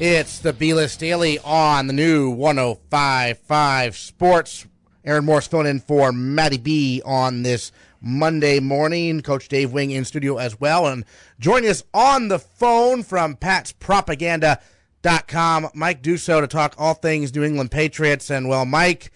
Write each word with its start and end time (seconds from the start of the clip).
It's 0.00 0.38
the 0.38 0.54
B 0.54 0.72
List 0.72 0.98
Daily 0.98 1.38
on 1.40 1.86
the 1.86 1.92
new 1.92 2.30
1055 2.30 3.94
Sports. 3.94 4.66
Aaron 5.04 5.26
Morse 5.26 5.46
filling 5.46 5.66
in 5.66 5.80
for 5.80 6.10
Matty 6.10 6.56
B 6.56 7.02
on 7.04 7.42
this 7.42 7.70
Monday 8.00 8.60
morning. 8.60 9.20
Coach 9.20 9.48
Dave 9.48 9.72
Wing 9.72 9.90
in 9.90 10.06
studio 10.06 10.38
as 10.38 10.58
well. 10.58 10.86
And 10.86 11.04
joining 11.38 11.68
us 11.68 11.82
on 11.92 12.28
the 12.28 12.38
phone 12.38 13.02
from 13.02 13.36
Pat's 13.36 13.72
Propaganda.com, 13.72 15.68
Mike 15.74 16.02
Dussault 16.02 16.40
to 16.40 16.46
talk 16.46 16.74
all 16.78 16.94
things 16.94 17.34
New 17.34 17.44
England 17.44 17.70
Patriots. 17.70 18.30
And 18.30 18.48
well, 18.48 18.64
Mike, 18.64 19.12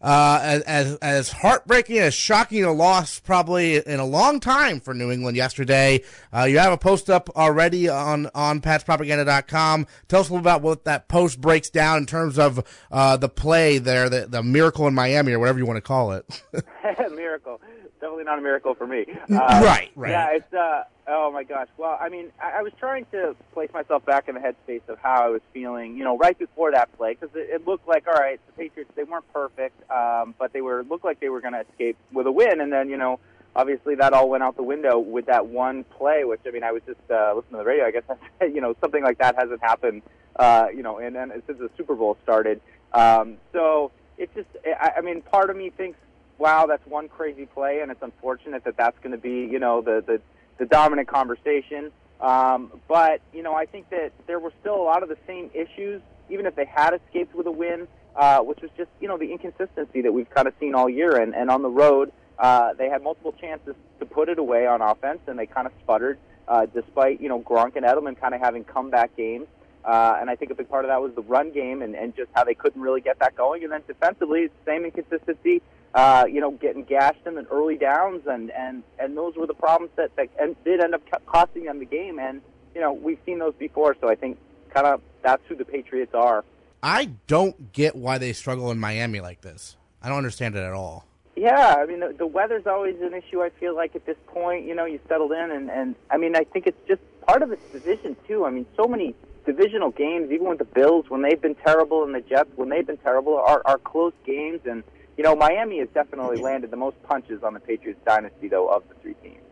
uh, 0.00 0.60
as 0.66 0.96
as 0.96 1.30
heartbreaking 1.30 1.98
as 1.98 2.14
shocking 2.14 2.64
a 2.64 2.72
loss 2.72 3.20
probably 3.20 3.76
in 3.76 4.00
a 4.00 4.04
long 4.04 4.40
time 4.40 4.80
for 4.80 4.94
New 4.94 5.10
England 5.10 5.36
yesterday. 5.36 6.02
Uh, 6.32 6.44
you 6.44 6.58
have 6.58 6.72
a 6.72 6.78
post 6.78 7.10
up 7.10 7.28
already 7.36 7.88
on 7.88 8.30
on 8.34 8.60
patspropaganda.com. 8.60 9.86
Tell 10.08 10.20
us 10.20 10.28
a 10.28 10.32
little 10.32 10.42
about 10.42 10.62
what 10.62 10.84
that 10.84 11.08
post 11.08 11.40
breaks 11.40 11.70
down 11.70 11.98
in 11.98 12.06
terms 12.06 12.38
of 12.38 12.64
uh, 12.90 13.16
the 13.16 13.28
play 13.28 13.78
there, 13.78 14.08
the, 14.08 14.26
the 14.26 14.42
miracle 14.42 14.86
in 14.86 14.94
Miami 14.94 15.32
or 15.32 15.38
whatever 15.38 15.58
you 15.58 15.66
want 15.66 15.78
to 15.78 15.82
call 15.82 16.12
it. 16.12 16.42
miracle 17.28 17.60
definitely 18.00 18.24
not 18.24 18.38
a 18.38 18.42
miracle 18.42 18.74
for 18.74 18.86
me. 18.86 19.06
Uh, 19.28 19.60
right, 19.62 19.90
right. 19.94 20.10
Yeah, 20.10 20.28
it's 20.32 20.52
uh 20.52 20.84
oh 21.06 21.30
my 21.32 21.44
gosh. 21.44 21.68
Well, 21.76 21.96
I 22.00 22.08
mean, 22.08 22.32
I, 22.42 22.58
I 22.58 22.62
was 22.62 22.72
trying 22.78 23.04
to 23.12 23.36
place 23.52 23.70
myself 23.72 24.04
back 24.04 24.28
in 24.28 24.34
the 24.34 24.40
headspace 24.40 24.88
of 24.88 24.98
how 24.98 25.22
I 25.22 25.28
was 25.28 25.42
feeling, 25.52 25.96
you 25.96 26.04
know, 26.04 26.16
right 26.16 26.38
before 26.38 26.72
that 26.72 26.96
play 26.96 27.14
because 27.14 27.34
it, 27.36 27.50
it 27.50 27.66
looked 27.66 27.86
like 27.86 28.06
all 28.08 28.14
right, 28.14 28.40
the 28.46 28.52
Patriots 28.52 28.90
they 28.96 29.04
weren't 29.04 29.30
perfect, 29.32 29.78
um, 29.90 30.34
but 30.38 30.52
they 30.52 30.60
were 30.60 30.82
looked 30.84 31.04
like 31.04 31.20
they 31.20 31.28
were 31.28 31.40
going 31.40 31.52
to 31.52 31.64
escape 31.70 31.96
with 32.12 32.26
a 32.26 32.32
win, 32.32 32.60
and 32.60 32.72
then 32.72 32.88
you 32.88 32.96
know. 32.96 33.18
Obviously, 33.56 33.96
that 33.96 34.12
all 34.12 34.28
went 34.28 34.44
out 34.44 34.54
the 34.56 34.62
window 34.62 35.00
with 35.00 35.26
that 35.26 35.46
one 35.48 35.82
play. 35.82 36.22
Which 36.22 36.40
I 36.46 36.52
mean, 36.52 36.62
I 36.62 36.70
was 36.70 36.82
just 36.86 37.00
uh, 37.10 37.32
listening 37.34 37.52
to 37.52 37.58
the 37.58 37.64
radio. 37.64 37.86
I 37.86 37.90
guess 37.90 38.04
you 38.42 38.60
know 38.60 38.76
something 38.80 39.02
like 39.02 39.18
that 39.18 39.34
hasn't 39.36 39.60
happened. 39.60 40.02
Uh, 40.36 40.66
you 40.72 40.82
know, 40.82 40.98
and 40.98 41.16
then 41.16 41.32
since 41.46 41.58
the 41.58 41.70
Super 41.76 41.96
Bowl 41.96 42.16
started. 42.22 42.60
Um, 42.92 43.38
so 43.52 43.90
it's 44.18 44.32
just, 44.34 44.48
I, 44.64 44.92
I 44.98 45.00
mean, 45.00 45.22
part 45.22 45.50
of 45.50 45.56
me 45.56 45.70
thinks 45.70 45.98
wow, 46.38 46.66
that's 46.66 46.86
one 46.86 47.08
crazy 47.08 47.46
play, 47.46 47.80
and 47.80 47.90
it's 47.90 48.02
unfortunate 48.02 48.64
that 48.64 48.76
that's 48.76 48.98
going 49.00 49.12
to 49.12 49.18
be, 49.18 49.50
you 49.50 49.58
know, 49.58 49.82
the, 49.82 50.02
the, 50.06 50.20
the 50.58 50.66
dominant 50.66 51.08
conversation. 51.08 51.90
Um, 52.20 52.72
but, 52.88 53.20
you 53.32 53.42
know, 53.42 53.54
I 53.54 53.66
think 53.66 53.90
that 53.90 54.12
there 54.26 54.38
were 54.38 54.52
still 54.60 54.74
a 54.74 54.82
lot 54.82 55.02
of 55.02 55.08
the 55.08 55.18
same 55.26 55.50
issues, 55.54 56.00
even 56.30 56.46
if 56.46 56.54
they 56.56 56.64
had 56.64 56.94
escaped 56.94 57.34
with 57.34 57.46
a 57.46 57.52
win, 57.52 57.86
uh, 58.16 58.40
which 58.40 58.60
was 58.60 58.70
just, 58.76 58.90
you 59.00 59.08
know, 59.08 59.18
the 59.18 59.30
inconsistency 59.30 60.02
that 60.02 60.12
we've 60.12 60.30
kind 60.30 60.48
of 60.48 60.54
seen 60.58 60.74
all 60.74 60.88
year. 60.88 61.16
And, 61.16 61.34
and 61.34 61.50
on 61.50 61.62
the 61.62 61.70
road, 61.70 62.12
uh, 62.38 62.74
they 62.74 62.88
had 62.88 63.02
multiple 63.02 63.34
chances 63.40 63.74
to 64.00 64.06
put 64.06 64.28
it 64.28 64.38
away 64.38 64.66
on 64.66 64.80
offense, 64.80 65.20
and 65.26 65.38
they 65.38 65.46
kind 65.46 65.66
of 65.66 65.72
sputtered, 65.82 66.18
uh, 66.48 66.66
despite, 66.66 67.20
you 67.20 67.28
know, 67.28 67.40
Gronk 67.40 67.76
and 67.76 67.84
Edelman 67.84 68.18
kind 68.20 68.34
of 68.34 68.40
having 68.40 68.64
comeback 68.64 69.16
games. 69.16 69.46
Uh, 69.84 70.18
and 70.20 70.28
I 70.28 70.36
think 70.36 70.50
a 70.50 70.54
big 70.54 70.68
part 70.68 70.84
of 70.84 70.90
that 70.90 71.00
was 71.00 71.14
the 71.14 71.22
run 71.22 71.52
game 71.52 71.82
and, 71.82 71.94
and 71.94 72.14
just 72.14 72.30
how 72.34 72.44
they 72.44 72.54
couldn't 72.54 72.80
really 72.80 73.00
get 73.00 73.18
that 73.20 73.36
going. 73.36 73.62
And 73.64 73.72
then 73.72 73.82
defensively, 73.86 74.42
it's 74.42 74.54
the 74.64 74.72
same 74.72 74.84
inconsistency 74.84 75.62
uh, 75.94 76.24
you 76.30 76.40
know, 76.40 76.50
getting 76.52 76.84
gashed 76.84 77.26
in 77.26 77.34
the 77.34 77.46
early 77.50 77.76
downs, 77.76 78.22
and 78.26 78.50
and 78.50 78.82
and 78.98 79.16
those 79.16 79.36
were 79.36 79.46
the 79.46 79.54
problems 79.54 79.90
that 79.96 80.14
that 80.16 80.28
did 80.64 80.80
end 80.80 80.94
up 80.94 81.02
costing 81.26 81.64
them 81.64 81.78
the 81.78 81.86
game. 81.86 82.18
And 82.18 82.42
you 82.74 82.80
know, 82.80 82.92
we've 82.92 83.18
seen 83.24 83.38
those 83.38 83.54
before, 83.58 83.96
so 84.00 84.08
I 84.08 84.14
think 84.14 84.38
kind 84.72 84.86
of 84.86 85.00
that's 85.22 85.42
who 85.48 85.56
the 85.56 85.64
Patriots 85.64 86.14
are. 86.14 86.44
I 86.82 87.06
don't 87.26 87.72
get 87.72 87.96
why 87.96 88.18
they 88.18 88.32
struggle 88.32 88.70
in 88.70 88.78
Miami 88.78 89.20
like 89.20 89.40
this. 89.40 89.76
I 90.02 90.08
don't 90.08 90.18
understand 90.18 90.54
it 90.54 90.60
at 90.60 90.74
all. 90.74 91.04
Yeah, 91.34 91.76
I 91.78 91.86
mean 91.86 92.00
the, 92.00 92.14
the 92.16 92.26
weather's 92.26 92.66
always 92.66 93.00
an 93.00 93.14
issue. 93.14 93.42
I 93.42 93.50
feel 93.50 93.74
like 93.74 93.96
at 93.96 94.04
this 94.04 94.16
point, 94.26 94.66
you 94.66 94.74
know, 94.74 94.84
you 94.84 95.00
settled 95.08 95.32
in, 95.32 95.50
and 95.50 95.70
and 95.70 95.94
I 96.10 96.18
mean 96.18 96.36
I 96.36 96.44
think 96.44 96.66
it's 96.66 96.86
just 96.86 97.00
part 97.26 97.42
of 97.42 97.48
this 97.48 97.60
division 97.72 98.16
too. 98.26 98.44
I 98.44 98.50
mean, 98.50 98.66
so 98.76 98.86
many 98.86 99.14
divisional 99.48 99.90
games, 99.90 100.30
even 100.30 100.48
with 100.48 100.58
the 100.58 100.64
Bills 100.64 101.06
when 101.08 101.22
they've 101.22 101.40
been 101.40 101.54
terrible, 101.56 102.04
and 102.04 102.14
the 102.14 102.20
Jets 102.20 102.50
when 102.56 102.68
they've 102.68 102.86
been 102.86 102.98
terrible, 102.98 103.36
are 103.36 103.62
are 103.64 103.78
close 103.78 104.12
games, 104.24 104.60
and 104.64 104.84
you 105.16 105.24
know, 105.24 105.34
Miami 105.34 105.80
has 105.80 105.88
definitely 105.94 106.36
landed 106.36 106.70
the 106.70 106.76
most 106.76 107.02
punches 107.02 107.42
on 107.42 107.54
the 107.54 107.60
Patriots 107.60 108.00
dynasty, 108.06 108.46
though, 108.46 108.68
of 108.68 108.84
the 108.88 108.94
three 108.96 109.14
teams. 109.14 109.42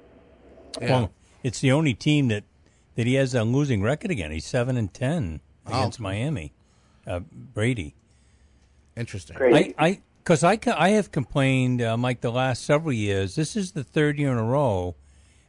Yeah. 0.81 0.91
Well, 0.91 1.13
it's 1.43 1.61
the 1.61 1.73
only 1.73 1.95
team 1.95 2.29
that 2.29 2.45
that 2.95 3.07
he 3.07 3.15
has 3.15 3.35
a 3.35 3.43
losing 3.43 3.83
record 3.83 4.11
again. 4.11 4.31
He's 4.31 4.47
seven 4.47 4.77
and 4.77 4.93
ten 4.93 5.41
against 5.67 6.01
oh. 6.01 6.05
Miami. 6.05 6.53
Uh, 7.07 7.21
Brady. 7.21 7.95
Interesting. 8.97 9.37
I, 9.41 9.75
I, 9.79 10.01
because 10.19 10.43
I, 10.43 10.59
I 10.75 10.91
have 10.91 11.13
complained, 11.13 11.83
uh, 11.83 11.97
Mike, 11.97 12.21
the 12.21 12.33
last 12.33 12.65
several 12.65 12.93
years. 12.93 13.37
This 13.37 13.55
is 13.55 13.73
the 13.73 13.85
third 13.85 14.19
year 14.19 14.33
in 14.33 14.39
a 14.39 14.45
row 14.45 14.97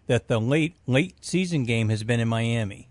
that 0.07 0.27
the 0.27 0.39
late 0.39 0.75
late 0.85 1.15
season 1.23 1.63
game 1.63 1.89
has 1.89 2.03
been 2.03 2.19
in 2.19 2.27
Miami, 2.27 2.89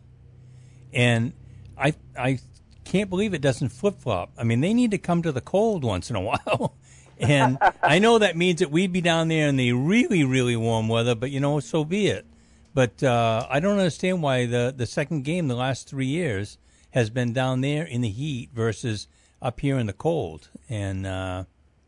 and 0.92 1.32
I 1.78 1.94
I 2.19 2.38
can't 2.84 3.10
believe 3.10 3.34
it 3.34 3.42
doesn't 3.42 3.70
flip 3.70 3.98
flop. 3.98 4.32
I 4.38 4.44
mean, 4.44 4.60
they 4.60 4.72
need 4.72 4.92
to 4.92 4.98
come 4.98 5.22
to 5.22 5.32
the 5.32 5.41
cold 5.41 5.84
once 5.84 6.10
in 6.10 6.16
a 6.16 6.20
while 6.22 6.76
and 7.19 7.59
I 7.82 7.98
know 7.98 8.19
that 8.19 8.37
means 8.37 8.60
that 8.60 8.70
we'd 8.70 8.92
be 8.92 9.00
down 9.00 9.28
there 9.28 9.48
in 9.48 9.56
the 9.56 9.72
really, 9.72 10.25
really 10.25 10.56
warm 10.56 10.88
weather, 10.88 11.15
but 11.15 11.31
you 11.31 11.41
know, 11.41 11.60
so 11.60 11.84
be 11.84 12.09
it. 12.09 12.26
But 12.75 13.03
uh, 13.03 13.47
I 13.48 13.60
don't 13.60 13.78
understand 13.78 14.22
why 14.22 14.47
the 14.47 14.72
the 14.76 14.86
second 14.86 15.25
game 15.25 15.48
the 15.48 15.54
last 15.54 15.88
three 15.88 16.06
years 16.06 16.59
has 16.91 17.09
been 17.10 17.32
down 17.32 17.62
there 17.62 17.84
in 17.84 18.03
the 18.03 18.10
heat 18.10 18.50
versus 18.53 19.09
up 19.41 19.60
here 19.60 19.78
in 19.78 19.86
the 19.86 19.92
cold. 19.92 20.50
And 20.69 21.06
uh, 21.06 21.44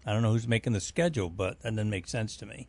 I 0.06 0.12
don't 0.12 0.22
know 0.22 0.32
who's 0.32 0.48
making 0.48 0.72
the 0.72 0.80
schedule, 0.80 1.28
but 1.28 1.60
that 1.60 1.74
doesn't 1.74 1.90
make 1.90 2.08
sense 2.08 2.36
to 2.38 2.46
me. 2.46 2.68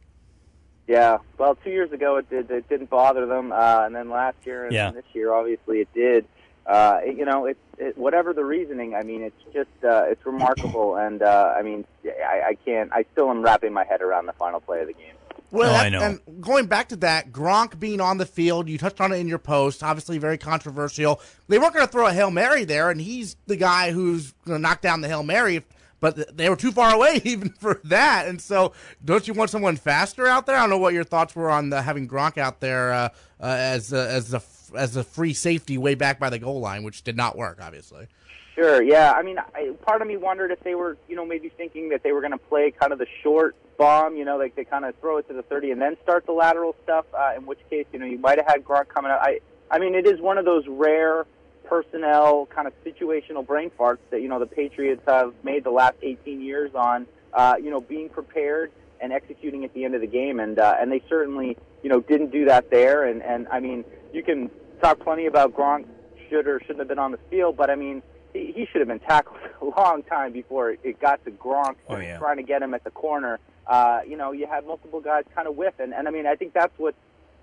Yeah, 0.88 1.20
well, 1.38 1.56
two 1.56 1.70
years 1.70 1.92
ago 1.92 2.18
it 2.18 2.30
did. 2.30 2.50
It 2.50 2.68
didn't 2.68 2.90
bother 2.90 3.28
them, 3.28 3.52
uh, 3.52 3.86
and 3.86 3.96
then 3.96 4.10
last 4.10 4.38
year 4.44 4.66
and 4.66 4.74
yeah. 4.74 4.90
this 4.90 5.06
year, 5.14 5.32
obviously, 5.32 5.82
it 5.82 5.94
did 5.94 6.26
uh, 6.66 7.00
you 7.06 7.26
know, 7.26 7.46
it's 7.46 7.60
it, 7.78 7.98
whatever 7.98 8.34
the 8.34 8.46
reasoning. 8.46 8.96
I 8.96 9.04
mean, 9.04 9.22
it's 9.22 9.44
just 9.54 9.84
uh, 9.84 10.04
it's 10.08 10.26
remarkable, 10.26 10.96
and 10.96 11.22
uh, 11.22 11.54
I 11.58 11.62
mean, 11.62 11.86
I, 12.06 12.50
I 12.50 12.58
can't. 12.66 12.92
I 12.94 13.06
still 13.12 13.30
am 13.30 13.42
wrapping 13.42 13.74
my 13.74 13.86
head 13.86 14.02
around 14.02 14.26
the 14.26 14.34
final 14.34 14.60
play 14.60 14.82
of 14.82 14.88
the 14.88 14.94
game. 14.94 15.14
Well, 15.52 15.70
oh, 15.70 15.74
that, 15.74 15.86
I 15.86 15.90
know. 15.90 16.02
and 16.02 16.42
going 16.42 16.68
back 16.68 16.90
to 16.90 16.96
that, 16.98 17.32
Gronk 17.32 17.80
being 17.80 18.02
on 18.02 18.18
the 18.18 18.26
field, 18.26 18.70
you 18.70 18.78
touched 18.78 19.02
on 19.02 19.12
it 19.12 19.18
in 19.18 19.28
your 19.28 19.40
post. 19.40 19.82
Obviously, 19.82 20.20
very 20.20 20.38
controversial. 20.38 21.22
They 21.48 21.58
weren't 21.58 21.74
going 21.74 21.86
to 21.86 21.92
throw 21.92 22.06
a 22.06 22.14
hail 22.14 22.30
mary 22.30 22.66
there, 22.66 22.92
and 22.92 23.02
he's 23.02 23.36
the 23.48 23.56
guy 23.56 23.92
who's 23.92 24.34
going 24.46 24.58
to 24.58 24.62
knock 24.62 24.82
down 24.82 25.02
the 25.02 25.08
hail 25.08 25.24
mary. 25.24 25.66
But 26.02 26.38
they 26.38 26.50
were 26.50 26.56
too 26.56 26.72
far 26.72 26.94
away 26.94 27.22
even 27.26 27.50
for 27.50 27.82
that, 27.86 28.28
and 28.28 28.40
so 28.40 28.74
don't 29.04 29.28
you 29.28 29.34
want 29.34 29.50
someone 29.50 29.76
faster 29.76 30.28
out 30.28 30.46
there? 30.46 30.56
I 30.56 30.62
don't 30.62 30.70
know 30.70 30.78
what 30.78 30.94
your 30.94 31.04
thoughts 31.04 31.36
were 31.36 31.50
on 31.50 31.72
the, 31.72 31.82
having 31.82 32.08
Gronk 32.08 32.38
out 32.38 32.60
there 32.60 32.94
uh, 32.94 33.10
uh, 33.42 33.46
as 33.46 33.92
uh, 33.92 34.08
as 34.10 34.30
the 34.30 34.40
as 34.76 34.96
a 34.96 35.04
free 35.04 35.34
safety 35.34 35.78
way 35.78 35.96
back 35.96 36.20
by 36.20 36.30
the 36.30 36.40
goal 36.40 36.60
line, 36.60 36.84
which 36.84 37.04
did 37.04 37.18
not 37.18 37.38
work, 37.38 37.60
obviously. 37.62 38.08
Sure. 38.56 38.82
Yeah. 38.82 39.14
I 39.14 39.22
mean, 39.22 39.38
I, 39.38 39.72
part 39.84 40.02
of 40.02 40.08
me 40.08 40.18
wondered 40.18 40.52
if 40.52 40.60
they 40.62 40.76
were, 40.76 40.98
you 41.08 41.16
know, 41.16 41.26
maybe 41.26 41.50
thinking 41.50 41.90
that 41.90 42.04
they 42.04 42.12
were 42.12 42.20
going 42.20 42.32
to 42.32 42.38
play 42.38 42.72
kind 42.72 42.92
of 42.92 43.00
the 43.00 43.08
short 43.24 43.56
bomb, 43.78 44.18
you 44.18 44.26
know, 44.26 44.38
like 44.38 44.56
they 44.56 44.66
kind 44.66 44.84
of 44.84 44.96
throw 45.00 45.18
it 45.18 45.28
to 45.30 45.34
the 45.34 45.44
30 45.44 45.72
and 45.72 45.82
then 45.82 45.96
start 46.04 46.26
the 46.26 46.34
lateral 46.34 46.76
stuff. 46.84 47.06
Uh, 47.14 47.34
in 47.38 47.46
which 47.46 47.60
case, 47.70 47.86
you 47.94 48.00
know, 48.00 48.06
you 48.06 48.18
might 48.18 48.38
have 48.38 48.48
had 48.48 48.66
Gronk 48.66 48.90
coming 48.90 49.12
out. 49.12 49.22
I, 49.22 49.40
I 49.72 49.80
mean, 49.80 49.96
it 49.96 50.06
is 50.06 50.20
one 50.20 50.38
of 50.38 50.46
those 50.46 50.66
rare 50.68 51.26
personnel 51.70 52.48
kind 52.48 52.68
of 52.68 52.74
situational 52.84 53.46
brain 53.46 53.70
farts 53.80 54.00
that 54.10 54.22
you 54.22 54.28
know 54.28 54.40
the 54.40 54.48
Patriots 54.48 55.04
have 55.08 55.34
made 55.44 55.64
the 55.64 55.72
last 55.72 55.96
18 56.02 56.42
years 56.42 56.72
on. 56.76 57.06
Uh, 57.32 57.56
you 57.62 57.70
know, 57.70 57.80
being 57.80 58.10
prepared 58.10 58.72
and 59.00 59.14
executing 59.14 59.64
at 59.64 59.74
the 59.74 59.86
end 59.86 59.94
of 59.94 60.02
the 60.02 60.08
game, 60.08 60.40
and 60.40 60.58
uh, 60.58 60.76
and 60.80 60.92
they 60.92 61.02
certainly, 61.08 61.56
you 61.84 61.90
know, 61.90 62.02
didn't 62.02 62.32
do 62.32 62.46
that 62.46 62.72
there. 62.72 63.06
And 63.06 63.22
and 63.22 63.48
I 63.50 63.60
mean, 63.60 63.86
you 64.14 64.24
can 64.24 64.50
talk 64.82 65.00
plenty 65.00 65.26
about 65.26 65.56
Gronk 65.56 65.86
should 66.30 66.48
or 66.48 66.60
shouldn't 66.62 66.80
have 66.80 66.88
been 66.88 67.00
on 67.00 67.12
the 67.12 67.20
field, 67.30 67.58
but 67.58 67.70
I 67.70 67.76
mean, 67.76 68.02
he, 68.34 68.52
he 68.56 68.68
should 68.72 68.82
have 68.82 68.88
been 68.88 69.00
tackled 69.00 69.40
a 69.62 69.66
long 69.66 70.04
time 70.04 70.32
before 70.32 70.72
it 70.72 71.00
got 71.00 71.24
to 71.26 71.32
Gronk 71.32 71.76
oh, 71.88 71.98
yeah. 71.98 72.18
trying 72.18 72.38
to 72.38 72.44
get 72.44 72.62
him 72.62 72.74
at 72.74 72.84
the 72.84 72.92
corner. 72.92 73.40
Uh, 73.68 74.02
you 74.08 74.18
know, 74.18 74.32
you 74.32 74.48
had 74.48 74.66
multiple 74.66 75.00
guys 75.00 75.24
kind 75.36 75.48
of 75.48 75.56
whiff, 75.56 75.76
and, 75.80 75.94
and 75.94 76.08
I 76.08 76.12
mean, 76.12 76.26
I 76.26 76.36
think 76.36 76.54
that's 76.54 76.74
what's 76.78 76.98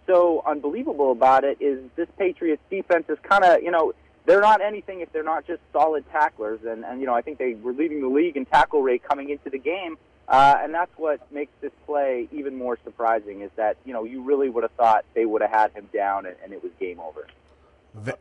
so 0.07 0.43
unbelievable 0.47 1.13
about 1.13 1.45
it 1.45 1.59
is 1.61 1.81
this 1.97 2.09
Patriots 2.19 2.63
defense 2.71 3.05
is 3.09 3.19
kind 3.23 3.45
of, 3.45 3.63
you 3.63 3.71
know, 3.71 3.93
they're 4.27 4.41
not 4.41 4.61
anything 4.61 5.01
if 5.01 5.13
they're 5.13 5.23
not 5.23 5.47
just 5.47 5.61
solid 5.73 6.05
tacklers, 6.11 6.61
and 6.67 6.85
and 6.85 7.01
you 7.01 7.07
know, 7.07 7.15
I 7.15 7.23
think 7.23 7.39
they 7.39 7.55
were 7.55 7.73
leading 7.73 8.03
the 8.03 8.09
league 8.09 8.37
in 8.37 8.45
tackle 8.45 8.83
rate 8.83 9.03
coming 9.09 9.31
into 9.31 9.51
the 9.51 9.59
game. 9.59 9.97
Uh, 10.29 10.57
and 10.61 10.75
that's 10.75 10.91
what 10.97 11.21
makes 11.33 11.53
this 11.61 11.71
play 11.87 12.29
even 12.33 12.57
more 12.57 12.79
surprising 12.85 13.43
is 13.43 13.51
that, 13.57 13.77
you 13.85 13.93
know, 13.93 14.05
you 14.05 14.23
really 14.23 14.49
would 14.49 14.65
have 14.65 14.73
thought 14.73 15.05
they 15.15 15.25
would 15.25 15.41
have 15.41 15.51
had 15.51 15.73
him 15.73 15.89
down 15.93 16.27
and, 16.27 16.35
and 16.43 16.53
it 16.53 16.63
was 16.63 16.73
game 16.81 16.99
over. 17.01 17.27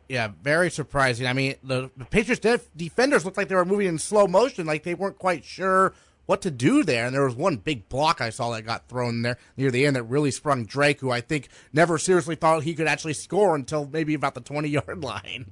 Yeah, 0.08 0.30
very 0.42 0.70
surprising. 0.70 1.28
I 1.28 1.34
mean, 1.34 1.56
the, 1.64 1.90
the 1.98 2.06
Patriots 2.06 2.40
def- 2.40 2.70
defenders 2.78 3.26
looked 3.26 3.38
like 3.38 3.50
they 3.50 3.56
were 3.56 3.66
moving 3.66 3.88
in 3.88 3.98
slow 3.98 4.28
motion, 4.28 4.66
like 4.66 4.84
they 4.84 4.94
weren't 4.94 5.18
quite 5.18 5.44
sure 5.44 5.94
what 6.26 6.42
to 6.42 6.52
do 6.52 6.84
there. 6.84 7.06
And 7.06 7.14
there 7.14 7.26
was 7.26 7.36
one 7.36 7.58
big 7.58 7.90
block 7.90 8.22
I 8.22 8.30
saw 8.30 8.52
that 8.52 8.64
got 8.64 8.88
thrown 8.88 9.22
there 9.22 9.38
near 9.58 9.72
the 9.72 9.86
end 9.86 9.96
that 9.96 10.04
really 10.04 10.32
sprung 10.32 10.66
Drake, 10.66 11.00
who 11.00 11.12
I 11.12 11.22
think 11.22 11.50
never 11.74 11.98
seriously 11.98 12.36
thought 12.36 12.64
he 12.64 12.74
could 12.74 12.88
actually 12.88 13.14
score 13.14 13.56
until 13.56 13.88
maybe 13.88 14.14
about 14.14 14.36
the 14.36 14.42
20 14.42 14.68
yard 14.70 15.04
line. 15.04 15.46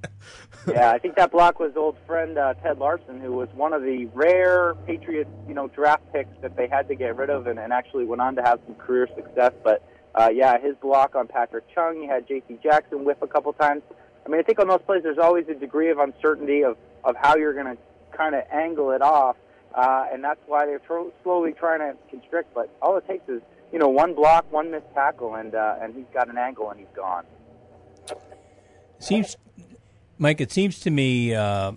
yeah, 0.66 0.90
I 0.90 0.98
think 0.98 1.16
that 1.16 1.32
block 1.32 1.58
was 1.60 1.72
old 1.76 1.96
friend 2.06 2.38
uh, 2.38 2.54
Ted 2.54 2.78
Larsen, 2.78 3.20
who 3.20 3.32
was 3.32 3.48
one 3.54 3.72
of 3.72 3.82
the 3.82 4.06
rare 4.14 4.74
Patriots, 4.86 5.30
you 5.48 5.54
know, 5.54 5.68
draft 5.68 6.02
picks 6.12 6.30
that 6.42 6.56
they 6.56 6.68
had 6.68 6.88
to 6.88 6.94
get 6.94 7.16
rid 7.16 7.30
of 7.30 7.46
and, 7.46 7.58
and 7.58 7.72
actually 7.72 8.04
went 8.04 8.22
on 8.22 8.36
to 8.36 8.42
have 8.42 8.60
some 8.66 8.74
career 8.74 9.08
success. 9.14 9.52
But 9.62 9.82
uh, 10.14 10.30
yeah, 10.32 10.58
his 10.60 10.76
block 10.76 11.14
on 11.14 11.26
Patrick 11.26 11.64
Chung, 11.74 12.02
you 12.02 12.08
had 12.08 12.26
J.C. 12.28 12.58
Jackson 12.62 13.04
whiff 13.04 13.18
a 13.22 13.26
couple 13.26 13.52
times. 13.52 13.82
I 14.24 14.28
mean, 14.28 14.40
I 14.40 14.42
think 14.42 14.58
on 14.58 14.68
those 14.68 14.80
plays, 14.86 15.02
there's 15.02 15.18
always 15.18 15.46
a 15.48 15.54
degree 15.54 15.90
of 15.90 15.98
uncertainty 15.98 16.62
of 16.62 16.76
of 17.04 17.16
how 17.16 17.36
you're 17.36 17.52
going 17.52 17.76
to 17.76 17.76
kind 18.16 18.34
of 18.34 18.44
angle 18.50 18.90
it 18.92 19.02
off, 19.02 19.36
uh, 19.74 20.06
and 20.12 20.22
that's 20.22 20.40
why 20.46 20.66
they're 20.66 20.78
tro- 20.78 21.12
slowly 21.22 21.52
trying 21.52 21.80
to 21.80 21.96
constrict. 22.10 22.54
But 22.54 22.74
all 22.80 22.96
it 22.96 23.06
takes 23.06 23.28
is 23.28 23.42
you 23.72 23.78
know 23.78 23.88
one 23.88 24.14
block, 24.14 24.50
one 24.52 24.70
missed 24.70 24.92
tackle, 24.94 25.34
and 25.34 25.54
uh, 25.54 25.76
and 25.80 25.94
he's 25.94 26.06
got 26.12 26.28
an 26.28 26.38
angle 26.38 26.70
and 26.70 26.78
he's 26.78 26.88
gone. 26.94 27.24
Seems, 28.98 29.36
Mike. 30.18 30.40
It 30.40 30.52
seems 30.52 30.80
to 30.80 30.90
me 30.90 31.34
uh, 31.34 31.72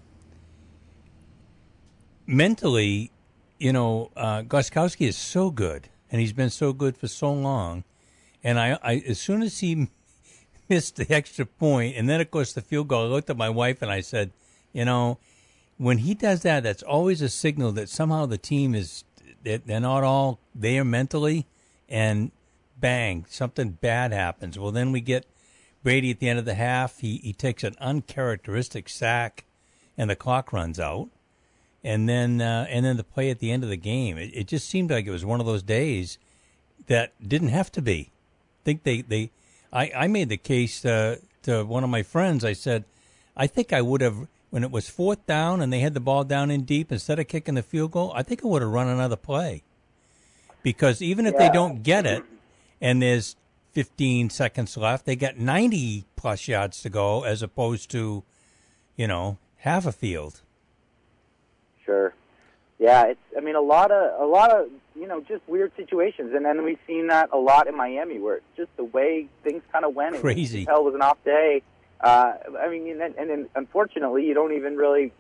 mentally, 2.28 3.12
you 3.58 3.74
know, 3.74 4.12
uh, 4.16 4.44
Gostkowski 4.44 5.08
is 5.08 5.18
so 5.18 5.50
good, 5.50 5.90
and 6.12 6.22
he's 6.22 6.34
been 6.34 6.50
so 6.50 6.74
good 6.74 6.96
for 6.96 7.08
so 7.08 7.34
long. 7.34 7.84
And 8.44 8.60
I, 8.60 8.78
I, 8.84 9.04
as 9.08 9.20
soon 9.20 9.42
as 9.42 9.60
he 9.60 9.88
missed 10.70 10.98
the 10.98 11.12
extra 11.14 11.46
point, 11.46 11.96
and 11.96 12.08
then 12.08 12.22
of 12.22 12.30
course 12.30 12.54
the 12.54 12.62
field 12.62 12.90
goal, 12.90 13.06
I 13.06 13.08
looked 13.08 13.30
at 13.30 13.38
my 13.38 13.50
wife 13.50 13.82
and 13.82 13.90
I 13.90 14.02
said, 14.02 14.32
you 14.74 14.86
know, 14.86 15.18
when 15.78 16.00
he 16.00 16.14
does 16.14 16.42
that, 16.42 16.64
that's 16.64 16.84
always 16.84 17.22
a 17.22 17.30
signal 17.30 17.72
that 17.74 17.90
somehow 17.90 18.26
the 18.26 18.38
team 18.38 18.74
is 18.76 19.04
they're 19.44 19.80
not 19.80 20.04
all 20.04 20.40
there 20.54 20.84
mentally, 20.84 21.46
and 21.88 22.32
bang, 22.80 23.26
something 23.30 23.72
bad 23.72 24.12
happens. 24.12 24.60
Well, 24.60 24.72
then 24.72 24.92
we 24.92 25.00
get 25.00 25.26
Brady 25.84 26.12
at 26.12 26.20
the 26.20 26.28
end 26.28 26.40
of 26.40 26.46
the 26.46 26.56
half. 26.56 27.00
He 27.00 27.18
he 27.18 27.34
takes 27.34 27.64
an 27.64 27.76
uncharacteristic 27.80 28.90
sack, 28.90 29.46
and 29.98 30.10
the 30.10 30.16
clock 30.16 30.52
runs 30.52 30.80
out 30.80 31.10
and 31.84 32.10
then 32.10 32.42
uh, 32.42 32.66
and 32.70 32.86
then 32.86 32.98
the 32.98 33.04
play 33.04 33.30
at 33.30 33.40
the 33.40 33.52
end 33.52 33.64
of 33.64 33.70
the 33.70 33.78
game. 33.78 34.18
It, 34.18 34.32
it, 34.34 34.48
just 34.48 34.68
seemed 34.68 34.92
like 34.92 35.06
it 35.06 35.12
was 35.12 35.24
one 35.24 35.40
of 35.40 35.46
those 35.46 35.64
days 35.64 36.18
that 36.88 37.14
didn't 37.26 37.50
have 37.50 37.72
to 37.74 37.82
be. 37.82 38.12
I 38.12 38.64
think 38.66 38.84
they 38.84 39.02
they 39.02 39.32
I, 39.72 39.92
I 39.96 40.08
made 40.08 40.30
the 40.30 40.38
case 40.38 40.84
uh, 40.84 41.18
to 41.44 41.64
one 41.64 41.84
of 41.84 41.90
my 41.90 42.04
friends. 42.04 42.44
I 42.44 42.54
said, 42.54 42.84
I 43.36 43.48
think 43.48 43.72
I 43.72 43.82
would 43.82 44.02
have 44.02 44.28
when 44.50 44.64
it 44.64 44.72
was 44.72 44.90
fourth 44.90 45.26
down 45.26 45.62
and 45.62 45.72
they 45.72 45.80
had 45.80 45.94
the 45.94 46.00
ball 46.00 46.24
down 46.24 46.52
in 46.52 46.64
deep 46.64 46.92
instead 46.92 47.20
of 47.20 47.28
kicking 47.28 47.56
the 47.56 47.64
field 47.64 47.92
goal. 47.92 48.12
I 48.16 48.24
think 48.24 48.42
it 48.44 48.48
would 48.48 48.62
have 48.62 48.72
run 48.72 48.88
another 48.88 49.16
play 49.16 49.64
because 50.64 51.02
even 51.02 51.26
if 51.26 51.34
yeah. 51.34 51.48
they 51.48 51.54
don't 51.54 51.84
get 51.84 52.06
it 52.06 52.24
and 52.82 53.02
there's 53.02 53.36
15 53.74 54.30
seconds 54.30 54.76
left, 54.78 55.06
they 55.06 55.16
got 55.16 55.38
90 55.38 56.06
plus 56.16 56.48
yards 56.48 56.82
to 56.82 56.90
go 56.90 57.24
as 57.24 57.42
opposed 57.42 57.92
to, 57.92 58.24
you 58.96 59.08
know, 59.08 59.38
half 59.58 59.86
a 59.86 59.92
field. 59.92 60.42
Sure. 61.86 62.14
Yeah, 62.80 63.06
it's. 63.06 63.20
I 63.36 63.40
mean, 63.40 63.56
a 63.56 63.62
lot 63.62 63.92
of 63.92 64.22
a 64.22 64.26
lot 64.26 64.52
of 64.52 64.70
you 64.96 65.08
know 65.08 65.22
just 65.22 65.42
weird 65.48 65.72
situations, 65.76 66.34
and 66.36 66.46
then 66.46 66.64
we've 66.64 66.78
seen 66.86 67.08
that 67.08 67.30
a 67.32 67.38
lot 67.38 67.68
in 67.68 67.76
Miami, 67.76 68.20
where 68.20 68.36
it's 68.36 68.46
just 68.56 68.70
the 68.78 68.84
way 68.84 69.28
things 69.44 69.64
kind 69.72 69.84
of 69.84 69.96
went. 69.96 70.18
Crazy. 70.18 70.66
Hell 70.66 70.84
was 70.84 70.94
an 70.94 71.02
off 71.02 71.18
day. 71.24 71.64
Uh, 72.02 72.34
I 72.60 72.70
mean, 72.70 72.90
and 72.90 73.00
then, 73.00 73.16
and 73.18 73.30
then 73.30 73.50
unfortunately, 73.56 74.26
you 74.26 74.34
don't 74.34 74.54
even 74.54 74.76
really 74.78 75.12